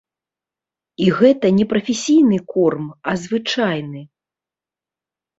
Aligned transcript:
І 1.07 1.09
гэта 1.17 1.51
не 1.57 1.65
прафесійны 1.73 2.39
корм, 2.53 2.87
а 3.11 3.15
звычайны. 3.25 4.01